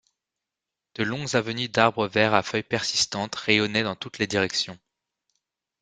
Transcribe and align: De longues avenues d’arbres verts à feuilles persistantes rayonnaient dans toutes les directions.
De 0.95 1.03
longues 1.03 1.35
avenues 1.35 1.67
d’arbres 1.69 2.07
verts 2.07 2.33
à 2.33 2.41
feuilles 2.41 2.63
persistantes 2.63 3.35
rayonnaient 3.35 3.83
dans 3.83 3.95
toutes 3.95 4.17
les 4.17 4.25
directions. 4.25 4.79